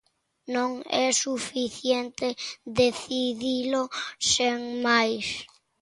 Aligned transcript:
Non 0.55 0.71
é 1.05 1.07
suficiente 1.25 2.27
decidilo 2.79 3.83
sen 4.33 4.57
máis. 4.85 5.27